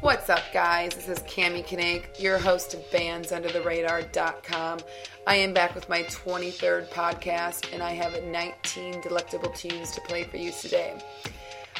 [0.00, 0.94] What's up, guys?
[0.94, 4.78] This is Cami Kinake, your host of BandsUnderTheRadar.com.
[5.26, 10.22] I am back with my 23rd podcast, and I have 19 delectable tunes to play
[10.22, 10.96] for you today.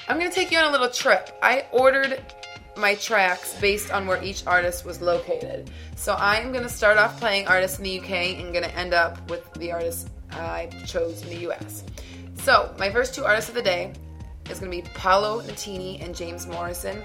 [0.08, 1.30] I'm going to take you on a little trip.
[1.44, 2.20] I ordered
[2.76, 5.70] my tracks based on where each artist was located.
[5.94, 8.10] So I'm going to start off playing artists in the UK
[8.40, 11.84] and going to end up with the artists I chose in the US.
[12.42, 13.92] So my first two artists of the day
[14.50, 17.02] is going to be Paolo Nutini and James Morrison.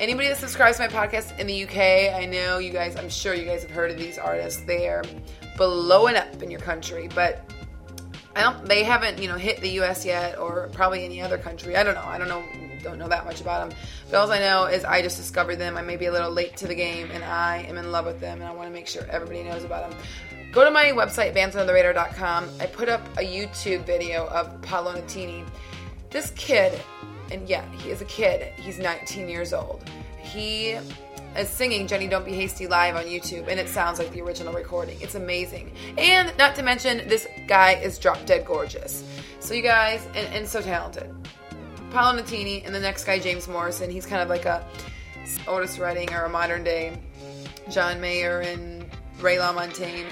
[0.00, 3.34] Anybody that subscribes to my podcast in the UK, I know you guys, I'm sure
[3.34, 4.62] you guys have heard of these artists.
[4.62, 5.02] They are
[5.56, 7.50] blowing up in your country, but
[8.36, 11.76] I don't, they haven't, you know, hit the US yet or probably any other country.
[11.76, 12.04] I don't know.
[12.04, 12.44] I don't know
[12.82, 13.78] don't know that much about them.
[14.10, 15.76] But all I know is I just discovered them.
[15.76, 18.20] I may be a little late to the game, and I am in love with
[18.20, 19.98] them, and I want to make sure everybody knows about them.
[20.52, 22.48] Go to my website, bandsundertheradar.com.
[22.60, 25.46] I put up a YouTube video of Paolo Nutini.
[26.10, 26.80] This kid,
[27.30, 28.52] and yeah, he is a kid.
[28.56, 29.84] He's 19 years old.
[30.18, 30.78] He
[31.36, 34.52] is singing Jenny Don't Be Hasty live on YouTube, and it sounds like the original
[34.52, 34.98] recording.
[35.00, 35.72] It's amazing.
[35.96, 39.04] And not to mention, this guy is drop dead gorgeous.
[39.40, 41.14] So, you guys, and, and so talented.
[41.90, 43.90] Paolo Nutini, and the next guy, James Morrison.
[43.90, 44.66] He's kind of like a
[45.46, 46.98] Otis Redding or a modern day
[47.70, 48.84] John Mayer and
[49.20, 50.06] Ray LaMontagne.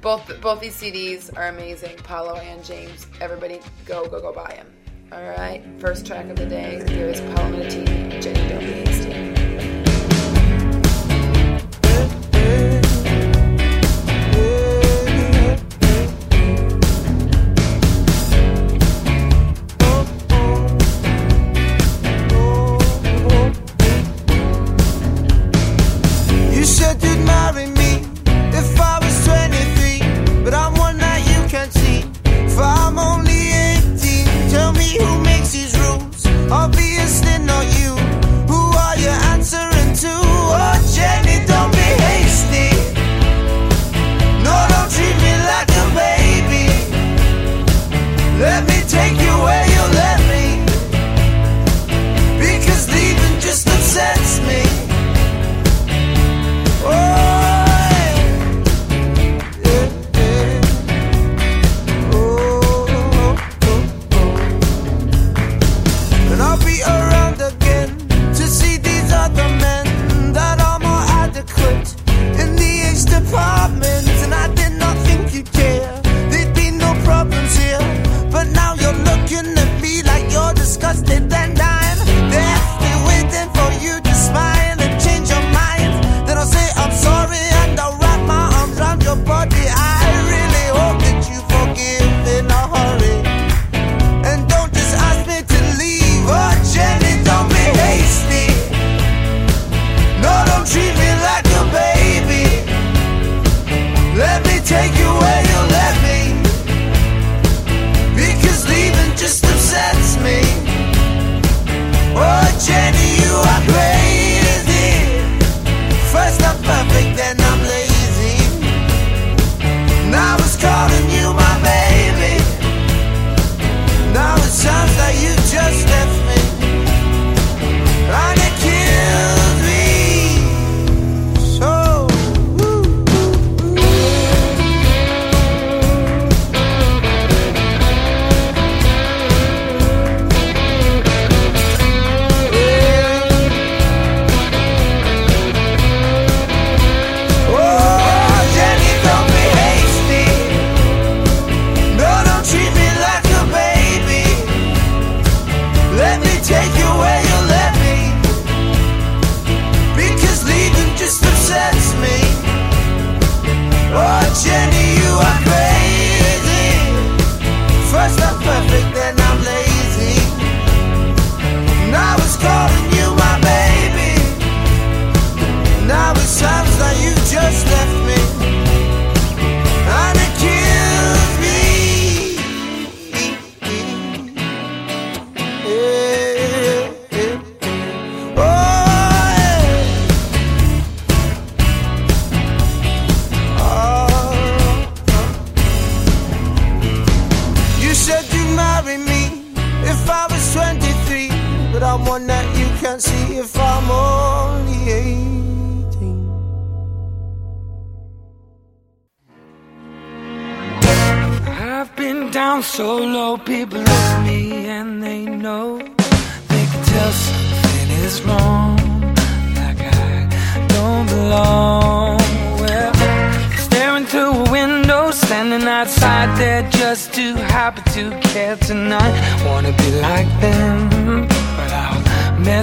[0.00, 1.96] Both both these CDs are amazing.
[1.98, 3.06] Paolo and James.
[3.20, 4.77] Everybody, go go go buy them.
[5.10, 5.62] All right.
[5.78, 6.84] First track of the day.
[6.86, 9.38] Here is Paolo Nutini, Jenny Don't Be Hasty.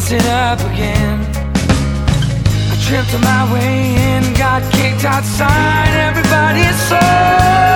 [0.06, 1.20] messing up again.
[2.72, 7.75] I tripped on my way in, got kicked outside, everybody saw.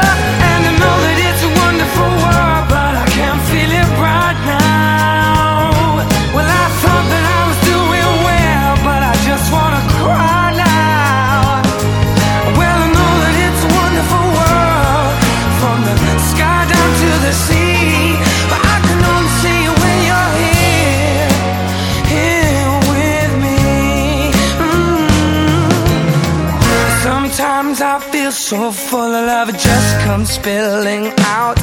[28.50, 31.60] So full of love, it just comes spilling out.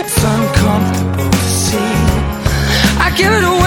[0.00, 1.78] It's uncomfortable to see.
[3.00, 3.65] I give it away.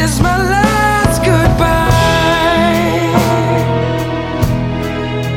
[0.00, 1.90] is my last goodbye.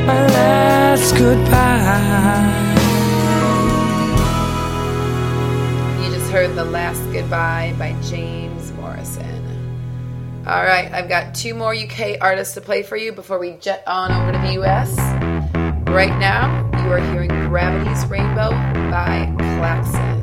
[0.06, 2.64] My last goodbye.
[6.02, 9.42] You just heard The Last Goodbye by James Morrison.
[10.46, 13.82] All right, I've got two more UK artists to play for you before we jet
[13.86, 14.96] on over to the US.
[15.90, 18.50] Right now, you are hearing Gravity's Rainbow
[18.90, 20.13] by Klaxons.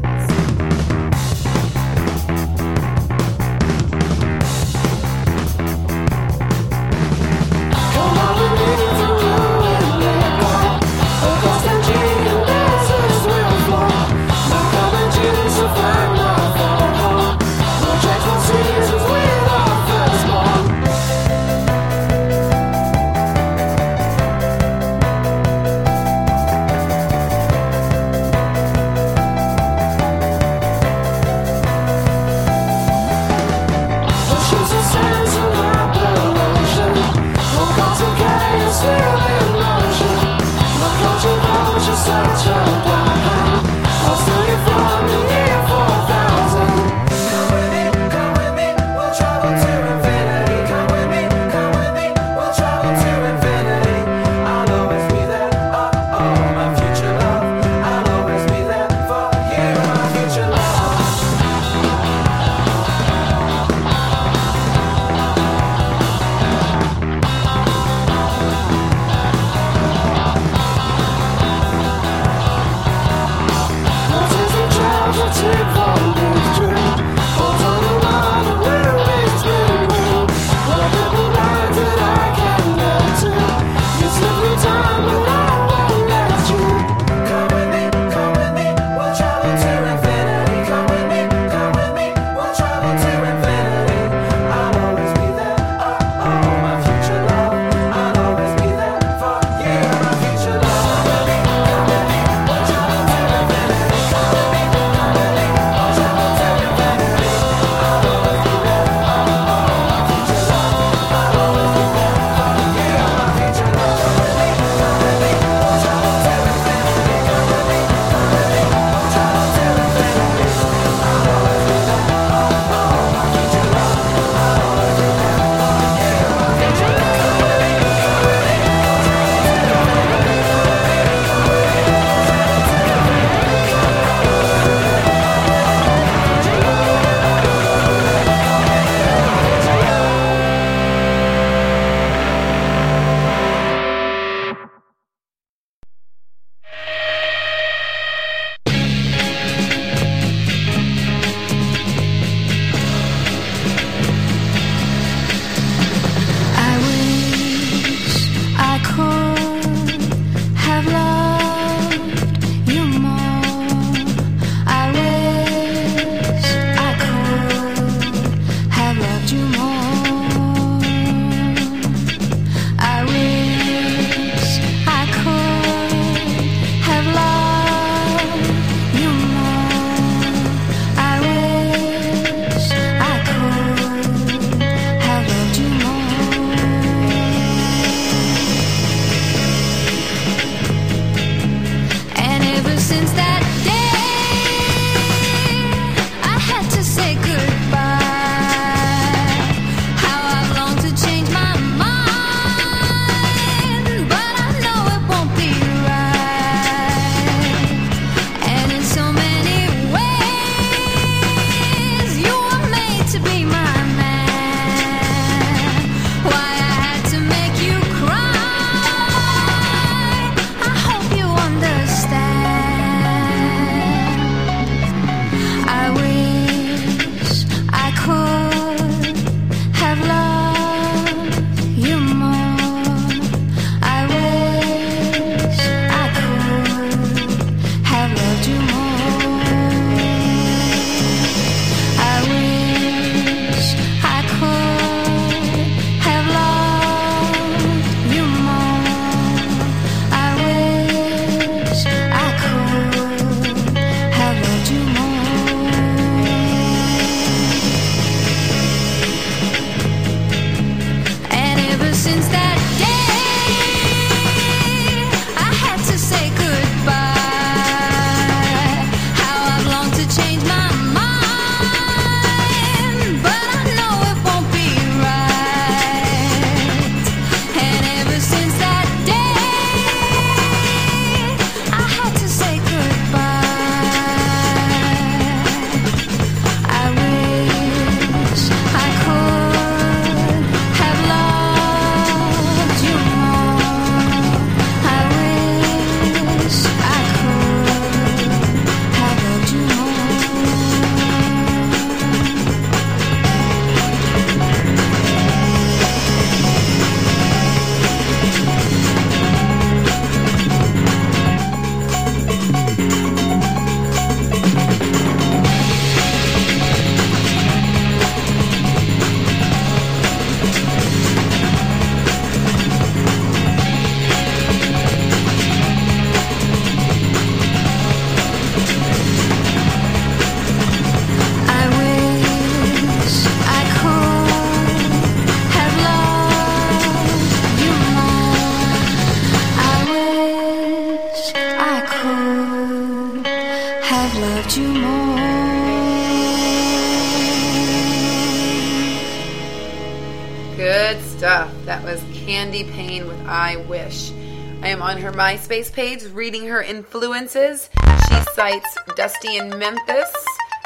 [354.92, 357.70] On her MySpace page reading her influences.
[358.10, 360.14] She cites Dusty in Memphis,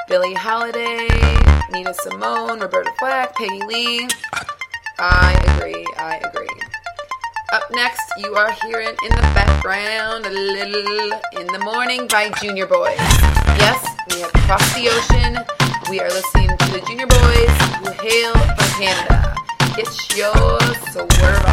[0.07, 1.07] Billie Holiday,
[1.71, 4.07] Nina Simone, Roberta Flack, Peggy Lee.
[4.97, 6.49] I agree, I agree.
[7.53, 12.65] Up next, you are hearing in the background a little In the Morning by Junior
[12.65, 12.97] Boys.
[13.61, 15.38] Yes, we have crossed the ocean.
[15.88, 19.35] We are listening to the Junior Boys who hail from Canada.
[19.75, 20.59] Get your
[20.89, 21.44] swerve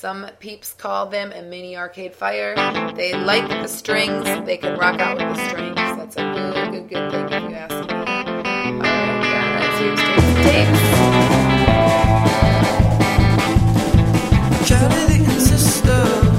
[0.00, 2.54] Some peeps call them a mini arcade fire.
[2.96, 4.24] They like the strings.
[4.46, 5.76] They can rock out with the strings.
[5.76, 8.00] That's a really good, good thing if you ask me.
[15.38, 16.29] Sister.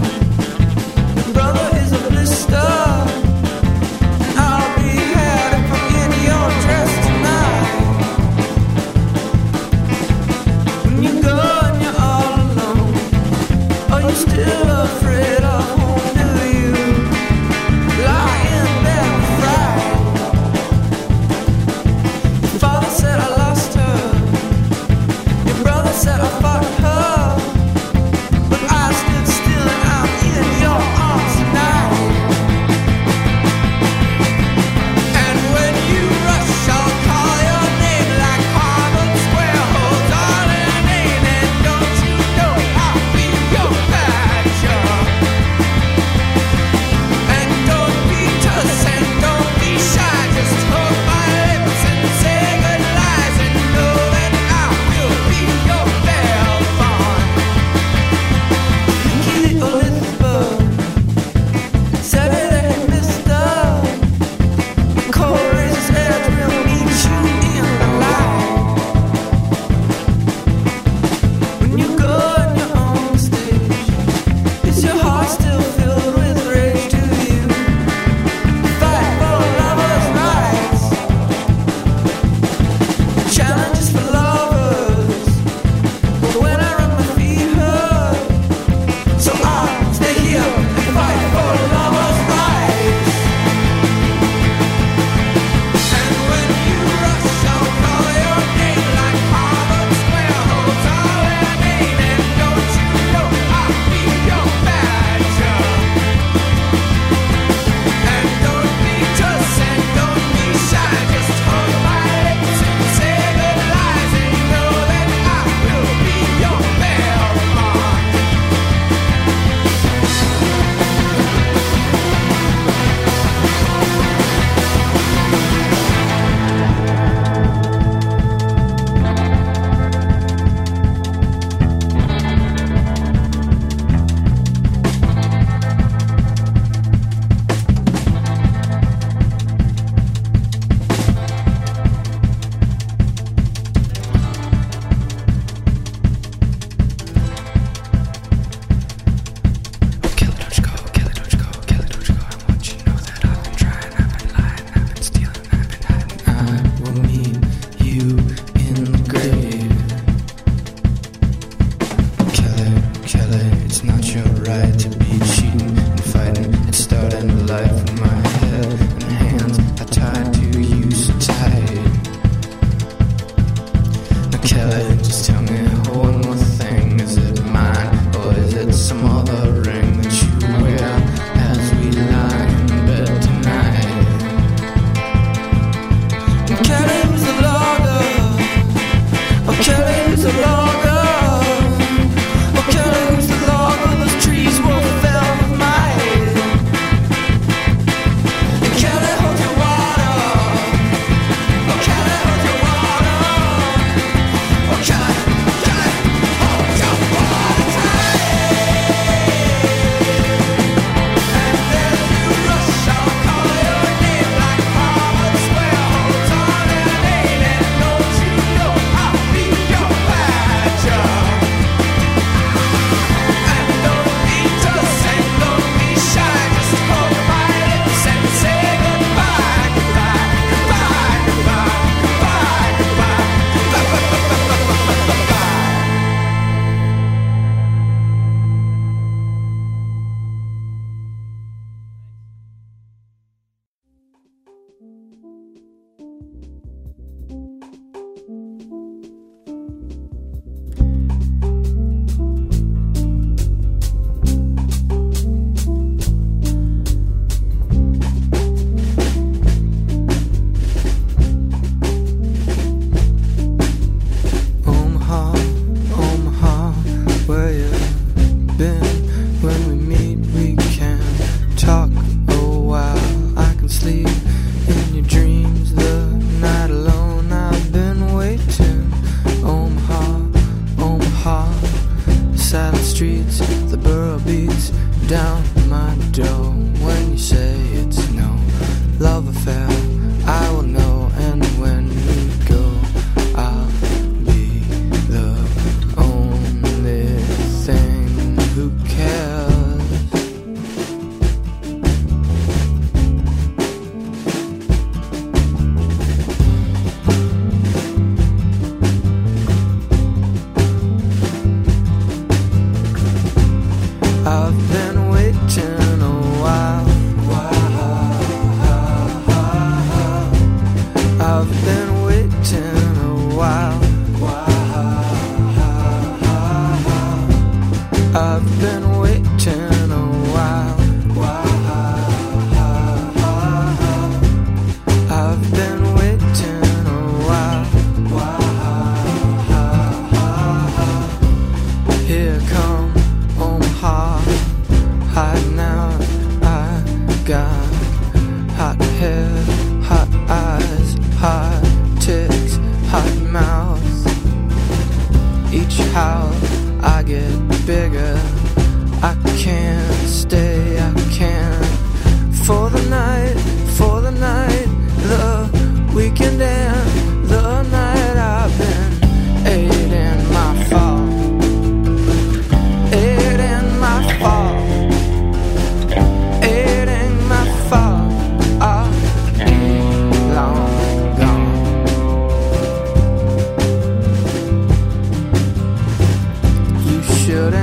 [387.32, 387.61] You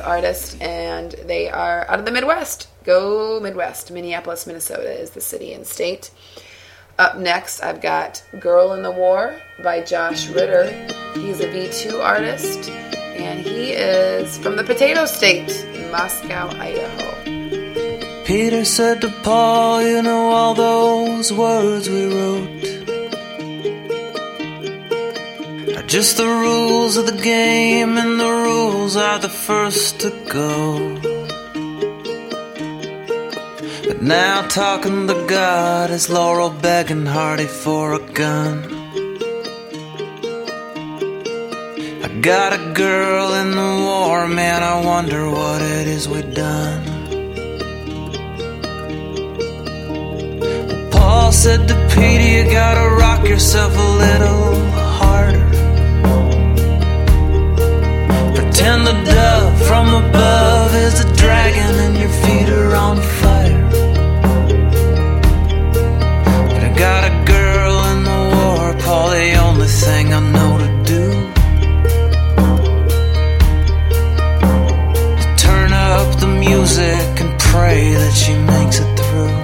[0.00, 2.68] Artist and they are out of the Midwest.
[2.84, 3.90] Go Midwest.
[3.90, 6.10] Minneapolis, Minnesota is the city and state.
[6.98, 10.70] Up next, I've got Girl in the War by Josh Ritter.
[11.14, 18.24] He's a V2 artist and he is from the Potato State, Moscow, Idaho.
[18.24, 22.79] Peter said to Paul, You know all those words we wrote
[25.90, 30.94] just the rules of the game, and the rules are the first to go.
[33.88, 38.56] But now, talking to God is Laurel begging Hardy for a gun.
[42.04, 44.62] I got a girl in the war, man.
[44.62, 46.84] I wonder what it is we done.
[50.92, 54.70] Paul said to Peter, you gotta rock yourself a little
[55.00, 55.69] harder.
[58.60, 63.62] Pretend the dove from above is a dragon and your feet are on fire.
[66.50, 70.70] But I got a girl in the war, Paul, the only thing I know to
[70.92, 71.04] do.
[75.20, 79.36] is Turn up the music and pray that she makes it through.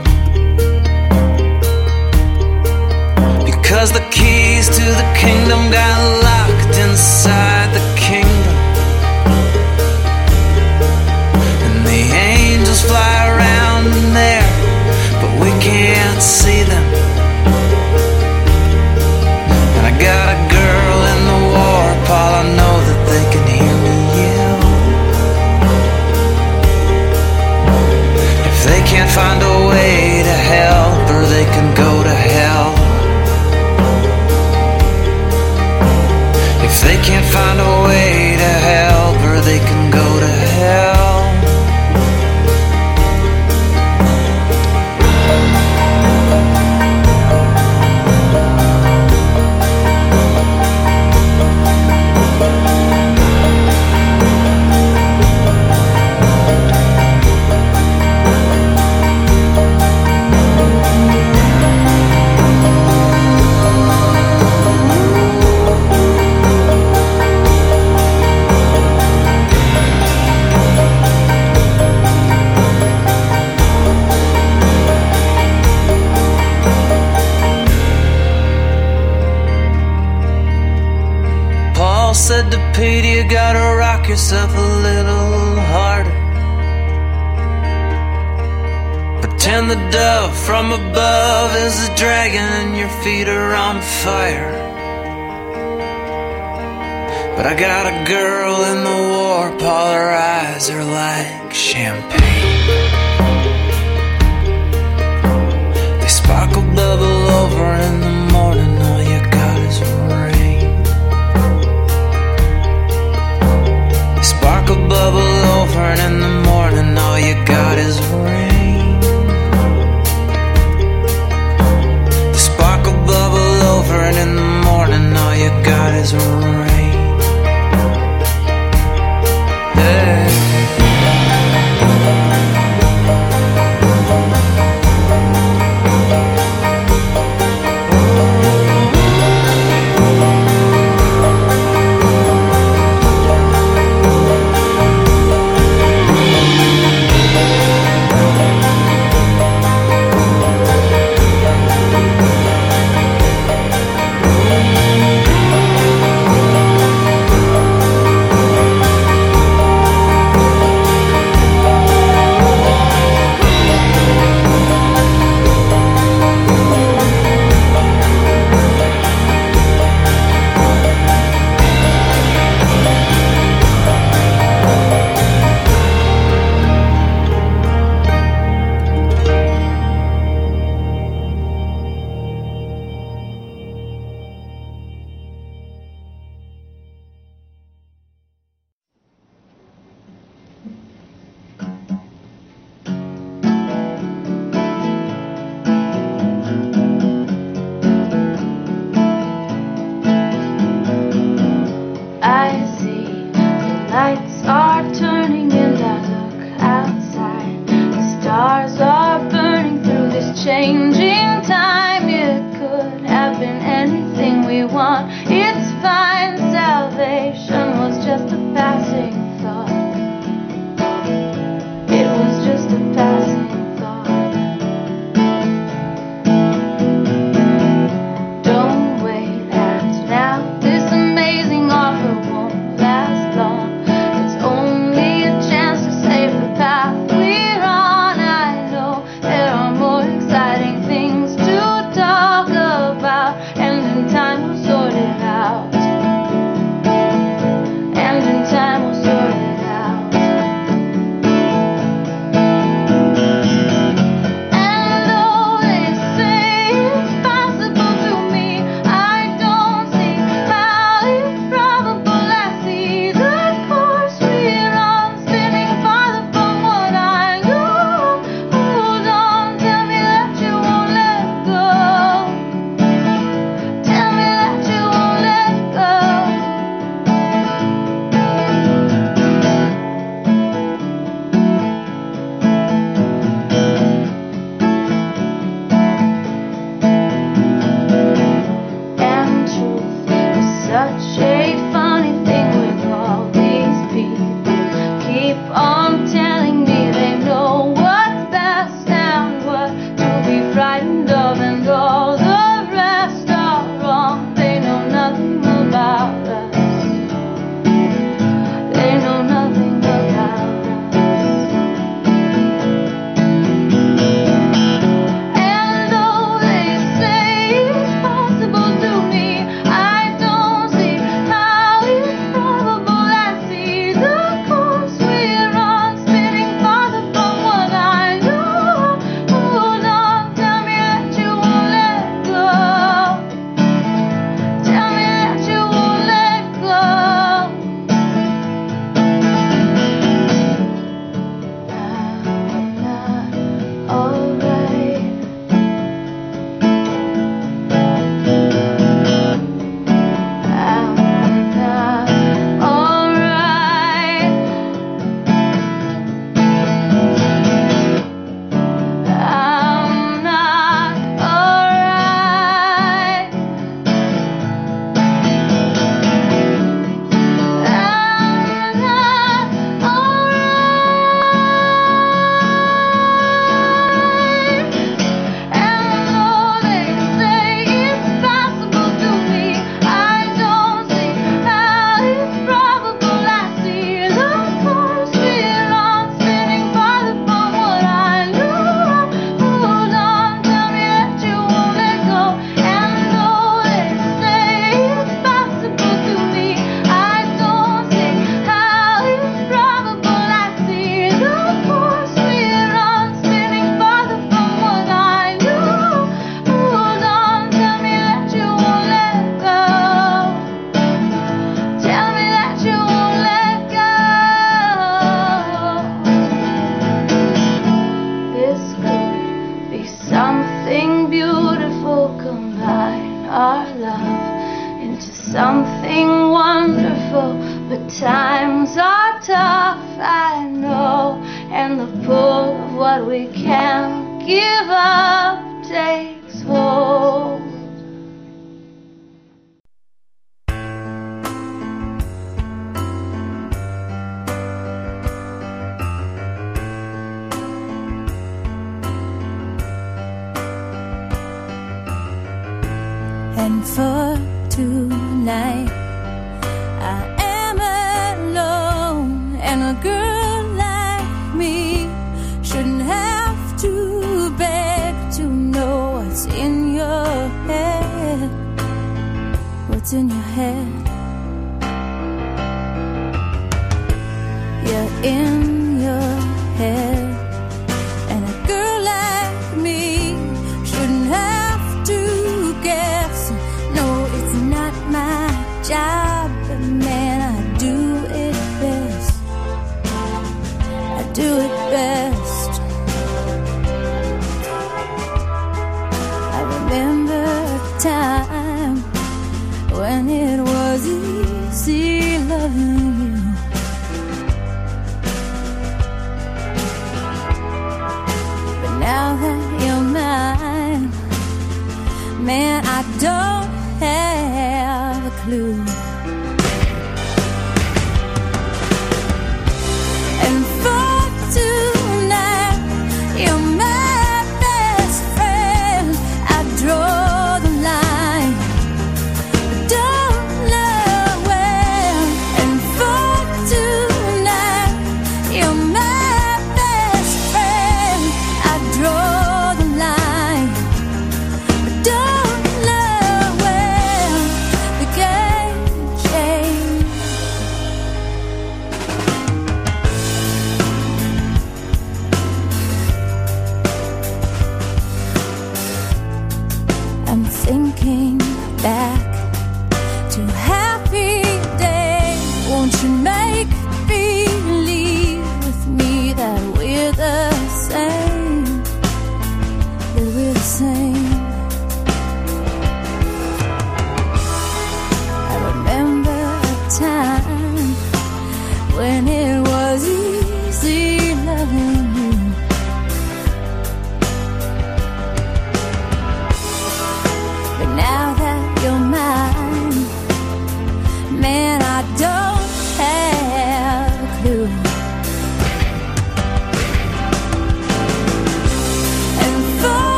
[3.50, 7.55] Because the keys to the kingdom got locked inside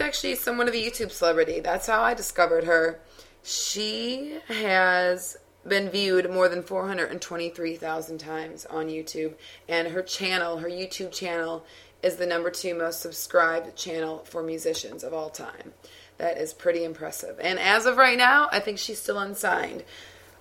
[0.00, 1.60] Actually somewhat of a YouTube celebrity.
[1.60, 3.00] That's how I discovered her.
[3.42, 5.36] She has
[5.66, 9.34] been viewed more than 423,000 times on YouTube,
[9.68, 11.64] and her channel, her YouTube channel,
[12.02, 15.74] is the number two most subscribed channel for musicians of all time.
[16.16, 17.38] That is pretty impressive.
[17.40, 19.84] And as of right now, I think she's still unsigned,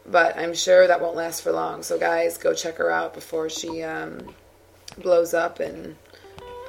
[0.05, 1.83] but I'm sure that won't last for long.
[1.83, 4.33] So, guys, go check her out before she um,
[4.97, 5.95] blows up, and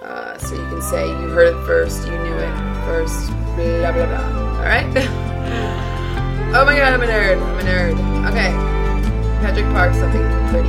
[0.02, 4.06] uh, so you can say you heard it first, you knew it first, blah blah
[4.06, 4.58] blah.
[4.58, 4.86] All right.
[6.54, 7.42] oh my god, I'm a nerd.
[7.42, 8.30] I'm a nerd.
[8.30, 8.50] Okay,
[9.40, 10.68] Patrick Park, something pretty.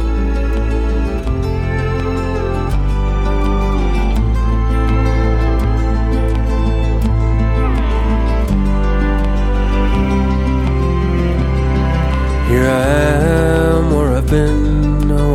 [12.50, 14.71] Here I am where I've been.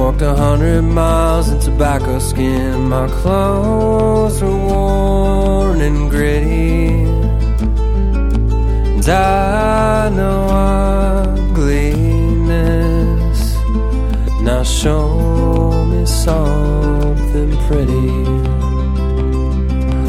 [0.06, 2.88] Walked a hundred miles in tobacco skin.
[2.88, 7.02] My clothes were worn and gritty.
[8.94, 10.46] And I know
[11.50, 11.96] ugliness.
[14.42, 18.12] Now show me something pretty.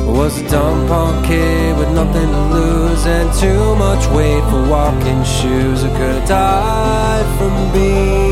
[0.06, 5.24] Was a dumb punk kid with nothing to lose and too much weight for walking
[5.24, 5.84] shoes.
[5.84, 8.27] I could have died from being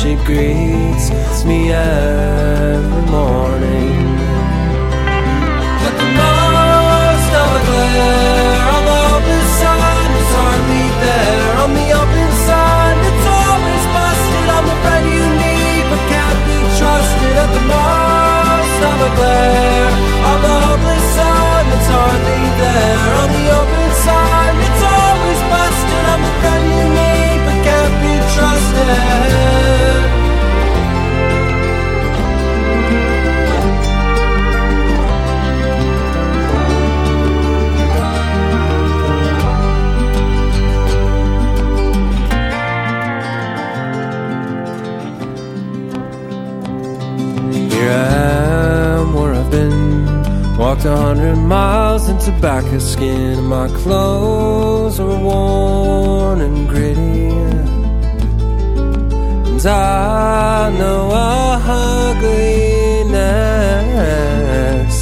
[0.00, 2.47] she greets me every
[52.40, 53.44] miles of skin.
[53.44, 57.28] My clothes are worn and gritty.
[59.48, 61.10] And I know
[62.10, 62.36] ugliness.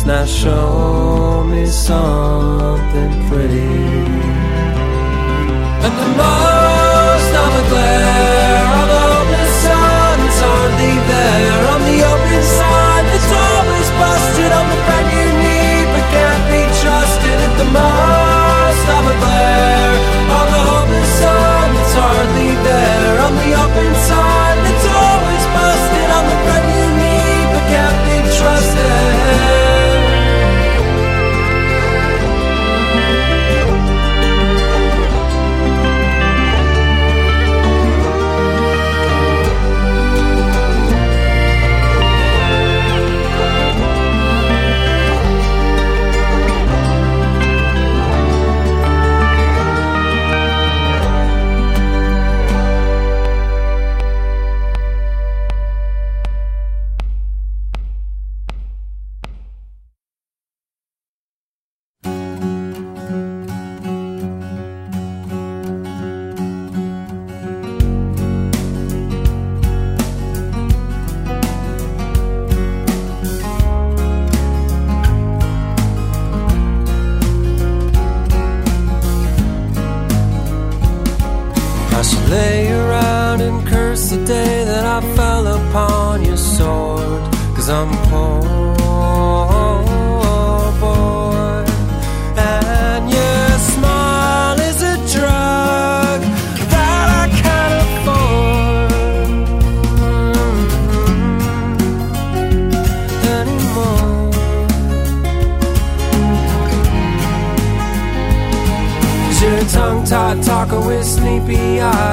[0.06, 3.76] Now show me something pretty.
[5.84, 8.85] And the most of a glare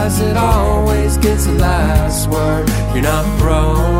[0.04, 2.68] eyes that always gets the last word.
[2.94, 3.93] You're not broken.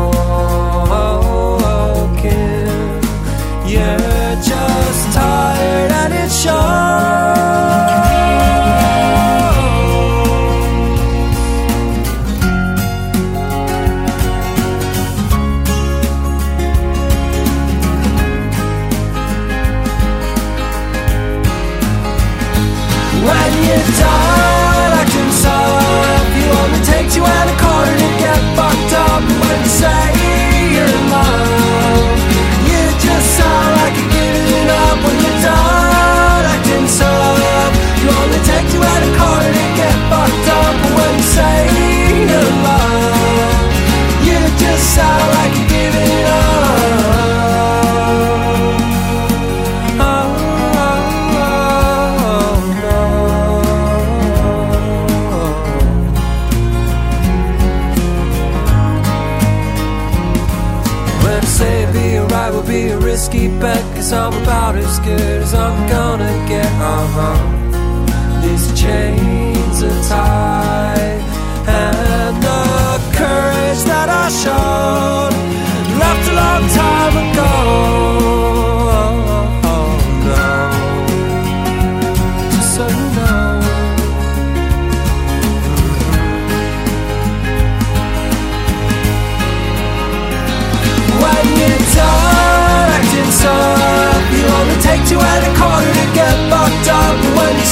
[65.04, 66.66] As good as I'm gonna get.
[66.80, 67.53] Uh huh.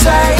[0.03, 0.32] Say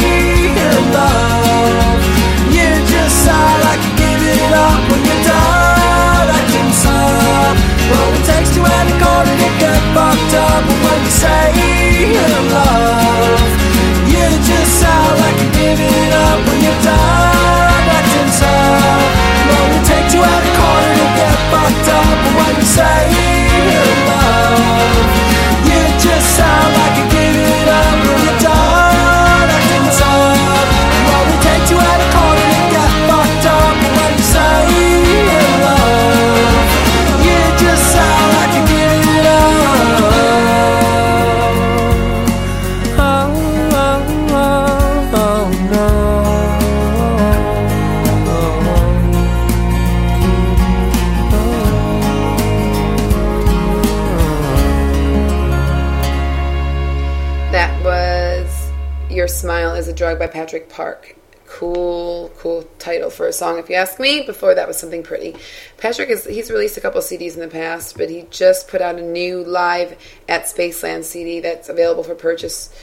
[60.19, 61.15] By Patrick Park.
[61.45, 64.21] Cool, cool title for a song, if you ask me.
[64.21, 65.35] Before that was something pretty.
[65.77, 68.97] Patrick is he's released a couple CDs in the past, but he just put out
[68.97, 69.97] a new live
[70.27, 72.73] at Spaceland CD that's available for purchase.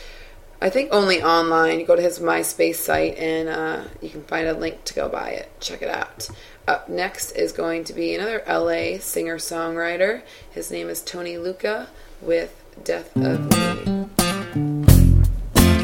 [0.60, 1.80] I think only online.
[1.80, 5.08] You go to his MySpace site and uh, you can find a link to go
[5.08, 5.50] buy it.
[5.60, 6.28] Check it out.
[6.68, 10.22] Up next is going to be another LA singer songwriter.
[10.50, 11.88] His name is Tony Lucca
[12.20, 14.29] with Death of Me.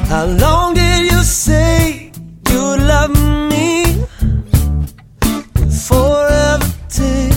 [0.09, 2.13] How long did you say
[2.51, 3.11] you love
[3.51, 3.85] me?
[5.87, 7.35] Forever take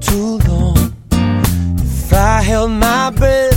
[0.00, 0.94] too long.
[1.10, 3.53] If I held my breath,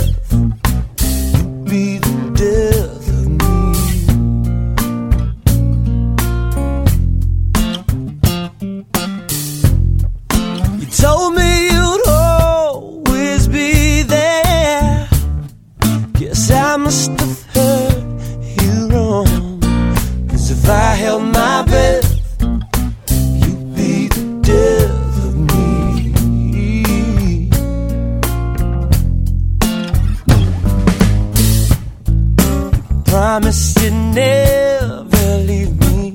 [33.38, 36.12] Promise you'd never leave me.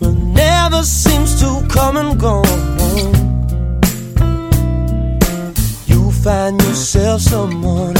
[0.00, 2.42] Well, never seems to come and go.
[5.86, 7.94] You find yourself someone.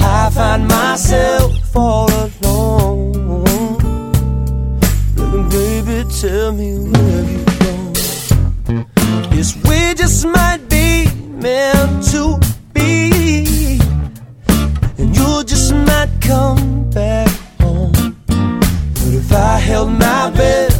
[0.00, 3.12] I find myself all alone.
[5.14, 7.74] Baby, baby, tell me where you go.
[9.36, 11.10] Yes, we just might be
[11.44, 12.40] meant to
[12.72, 13.78] be,
[14.96, 17.28] and you just might come back.
[17.28, 17.41] But
[19.34, 20.71] I held my breath,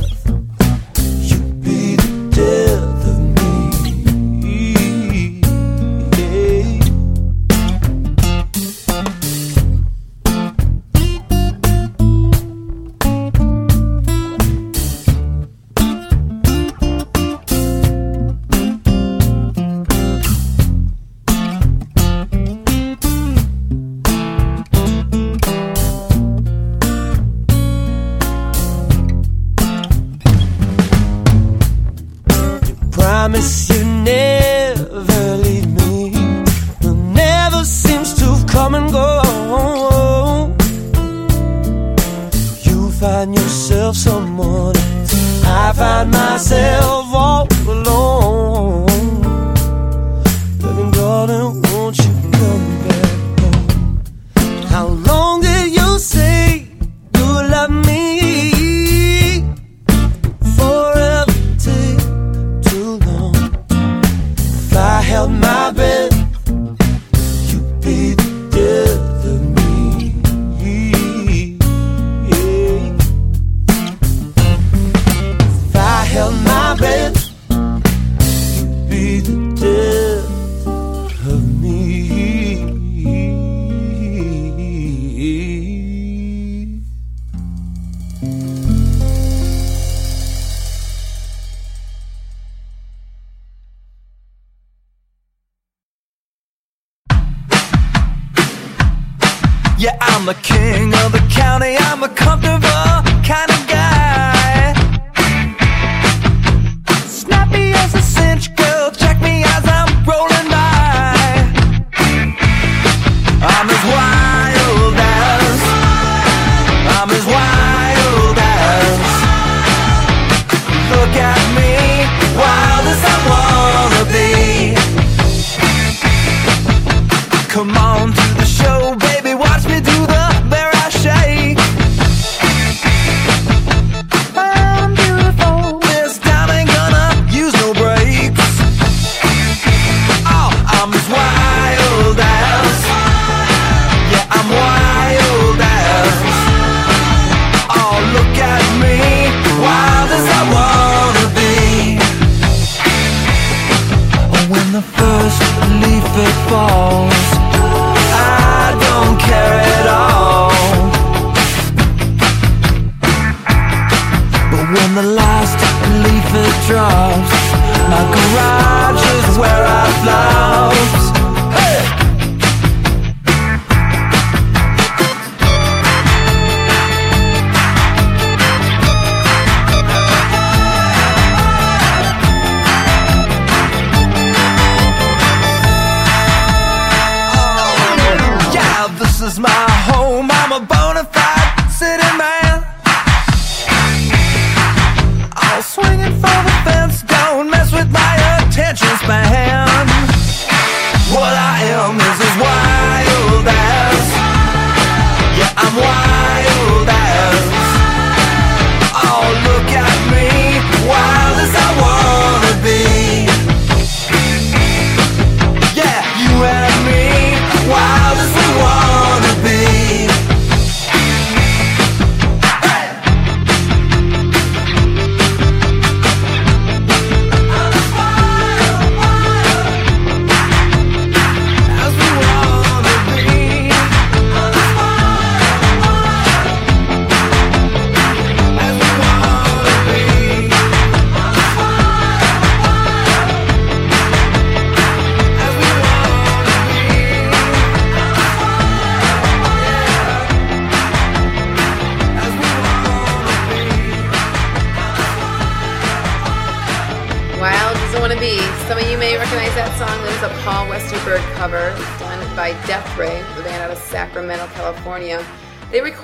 [189.33, 190.02] Is my home.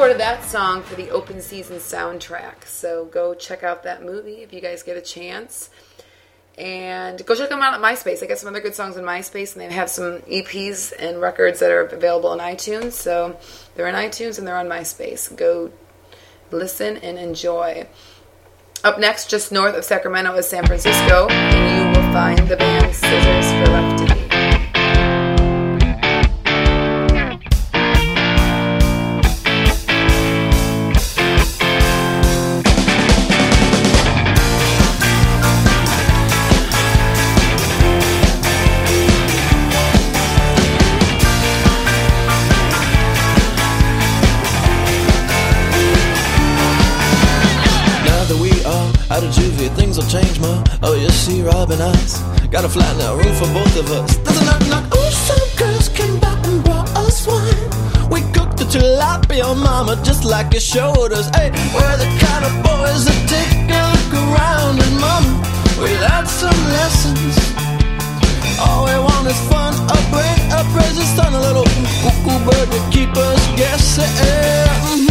[0.08, 2.64] Recorded that song for the open season soundtrack.
[2.64, 5.68] So go check out that movie if you guys get a chance.
[6.56, 8.22] And go check them out at MySpace.
[8.22, 11.60] I got some other good songs in MySpace, and they have some EPs and records
[11.60, 12.92] that are available on iTunes.
[12.92, 13.38] So
[13.74, 15.36] they're in iTunes and they're on MySpace.
[15.36, 15.72] Go
[16.50, 17.86] listen and enjoy.
[18.84, 22.94] Up next, just north of Sacramento, is San Francisco, and you will find the band
[22.94, 23.97] Scissors for Left
[51.28, 52.22] See, Robin eyes.
[52.50, 54.16] Got a flat now, room for both of us.
[54.16, 54.84] There's a knock, knock.
[54.92, 57.68] Oh, some girls came back and brought us wine.
[58.08, 61.28] We cooked the tilapia, mama, just like you showed us.
[61.36, 65.30] Hey, we're the kind of boys that take a look around, and mama,
[65.82, 67.36] we learned some lessons.
[68.64, 71.68] All we want is fun, a break, a praise, sun, a little
[72.00, 75.07] cuckoo bird to keep us guessing.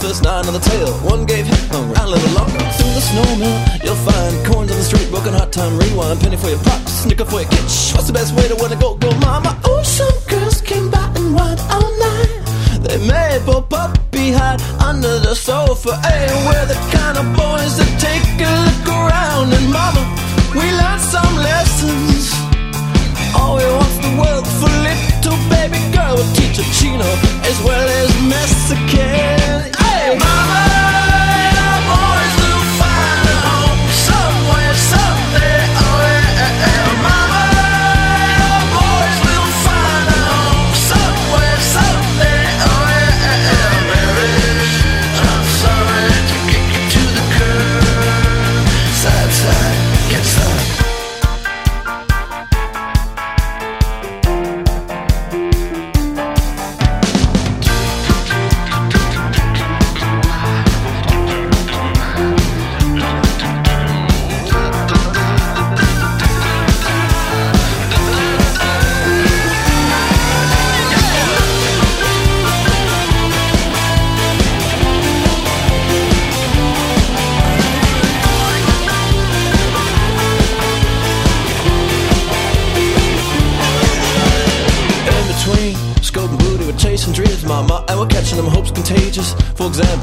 [0.00, 0.92] First nine on the tail.
[1.04, 2.48] One gave him a little long.
[2.48, 6.48] Through the snowmill, you'll find coins on the street, broken heart time, rewind, penny for
[6.48, 7.94] your props, snicker for your kitsch.
[7.94, 9.60] What's the best way to win a go, go, mama?
[9.64, 12.32] Oh, some girls came by and went all night.
[12.80, 16.00] They made for puppy hide under the sofa.
[16.00, 20.00] Hey, we're the kind of boys that take a look around, and mama,
[20.56, 22.32] we learned some lessons.
[23.36, 27.10] All we want's the world for little baby girl with teacher Chino
[27.44, 29.79] as well as Mexican.
[30.08, 30.89] Mama,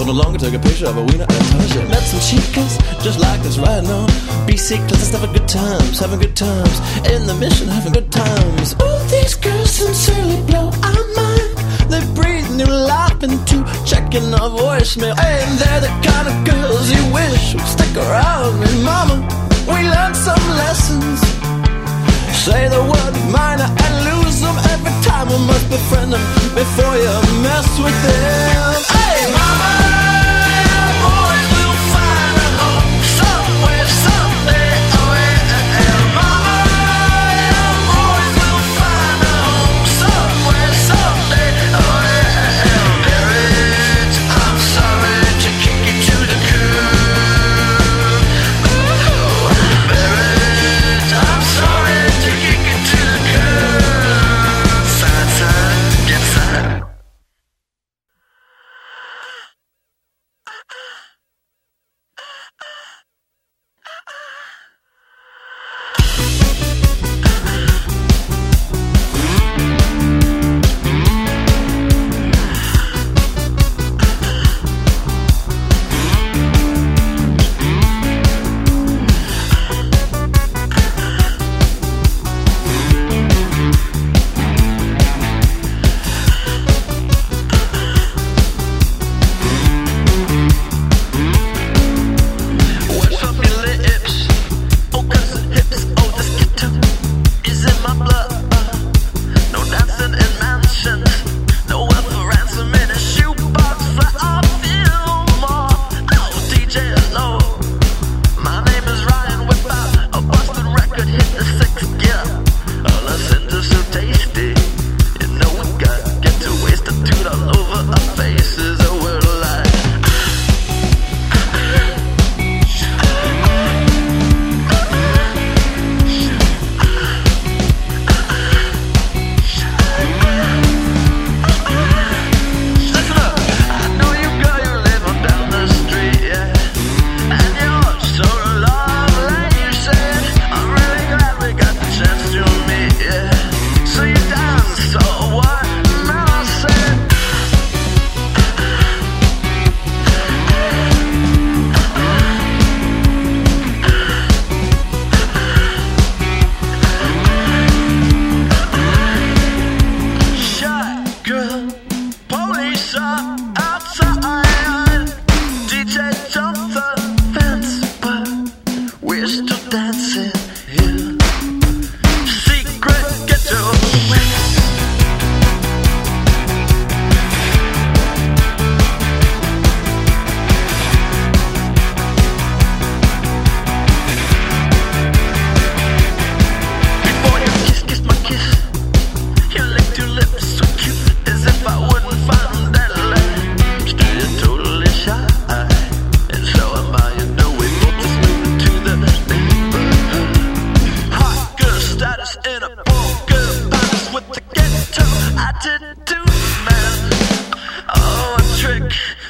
[0.07, 1.83] no longer take a picture of a wiener and a pleasure.
[1.89, 4.07] Met some chicas just like us riding on
[4.47, 6.79] BC classes, having good times, having good times.
[7.11, 8.73] In the mission, having good times.
[8.79, 11.51] All these girls sincerely blow our mind.
[11.91, 15.11] They breathe new life into checking our voicemail.
[15.19, 18.63] And they're the kind of girls you wish would stick around.
[18.63, 19.27] And mama,
[19.67, 21.19] we learned some lessons.
[22.47, 25.27] Say the word minor and lose them every time.
[25.27, 26.23] We must befriend them
[26.55, 27.11] before you
[27.43, 28.96] mess with them.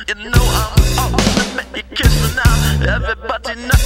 [0.07, 1.11] You know I'm up,
[1.55, 2.95] make you kiss me now.
[2.95, 3.76] Everybody knows.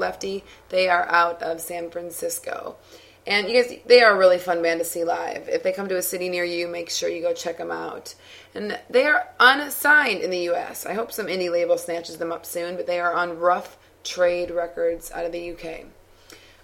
[0.00, 0.42] Lefty.
[0.70, 2.76] They are out of San Francisco.
[3.26, 5.48] And you guys, they are a really fun band to see live.
[5.48, 8.14] If they come to a city near you, make sure you go check them out.
[8.54, 10.86] And they are unsigned in the U.S.
[10.86, 14.50] I hope some indie label snatches them up soon, but they are on Rough Trade
[14.50, 15.86] Records out of the U.K.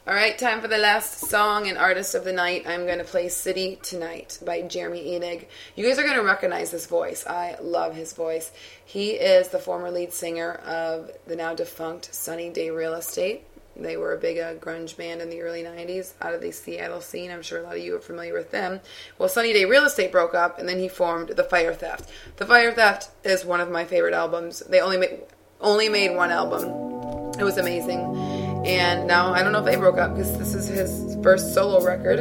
[0.09, 2.65] All right, time for the last song and artist of the night.
[2.65, 5.47] I'm going to play City Tonight by Jeremy Enigk.
[5.75, 7.27] You guys are going to recognize this voice.
[7.27, 8.53] I love his voice.
[8.85, 13.47] He is the former lead singer of the now defunct Sunny Day Real Estate.
[13.75, 17.01] They were a big uh, grunge band in the early 90s out of the Seattle
[17.01, 17.33] scene.
[17.33, 18.83] I'm sure a lot of you are familiar with them.
[19.19, 22.13] Well, Sunny Day Real Estate broke up, and then he formed The Fire Theft.
[22.37, 24.61] The Fire Theft is one of my favorite albums.
[24.61, 25.23] They only made,
[25.61, 27.33] only made one album.
[27.41, 28.36] It was amazing
[28.67, 31.85] and now I don't know if they broke up because this is his first solo
[31.85, 32.21] record,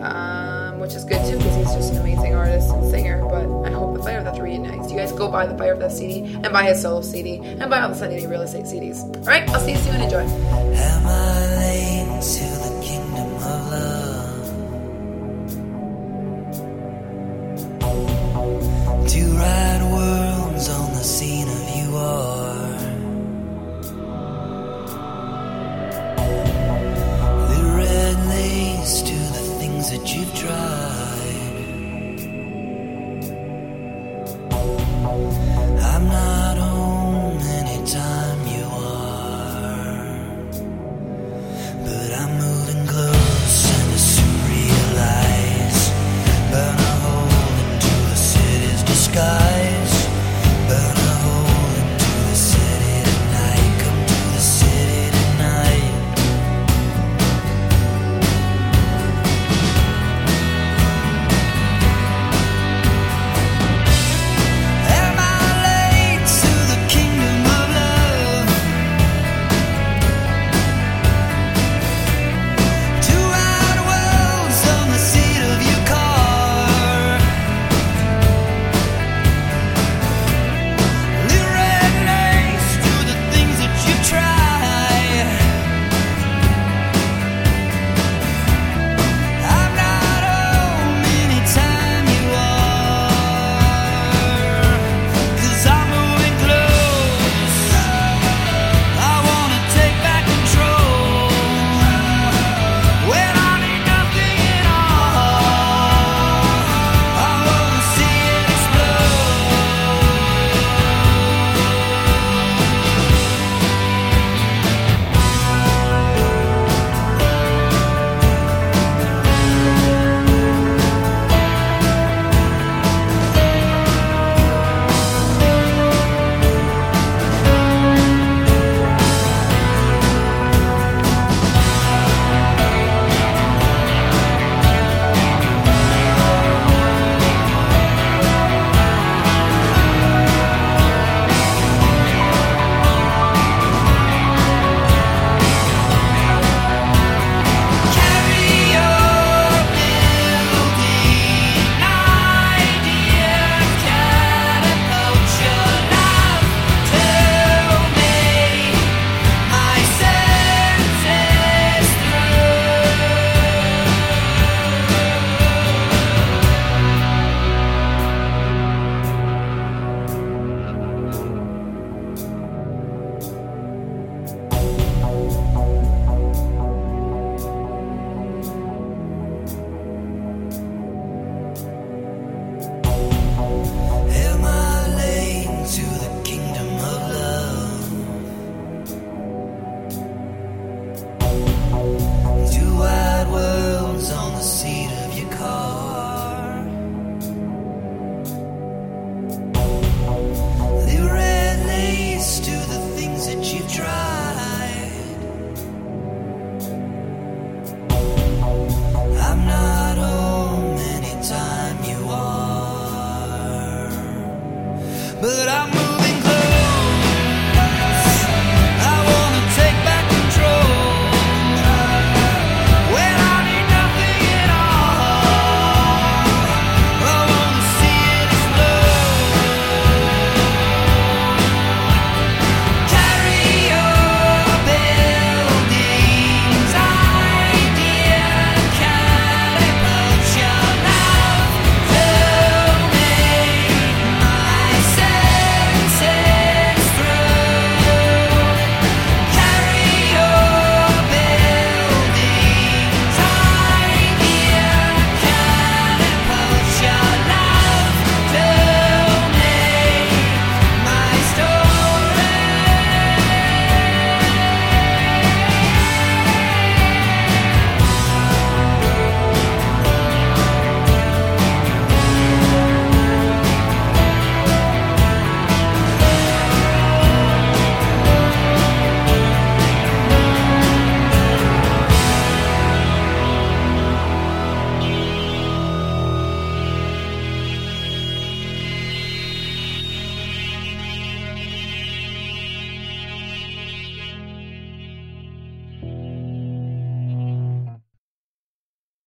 [0.00, 3.22] um, which is good too because he's just an amazing artist and singer.
[3.24, 4.90] But I hope the Fire Theft reunites.
[4.90, 7.80] You guys go buy the Fire Theft CD and buy his solo CD and buy
[7.80, 9.02] all the Sunny Day Real Estate CDs.
[9.02, 10.00] All right, I'll see you soon.
[10.00, 10.22] Enjoy.
[10.22, 14.06] Am I late to the kingdom of love?